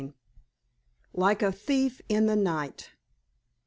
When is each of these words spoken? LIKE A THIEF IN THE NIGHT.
LIKE 1.13 1.43
A 1.43 1.51
THIEF 1.51 2.01
IN 2.09 2.25
THE 2.25 2.35
NIGHT. 2.35 2.89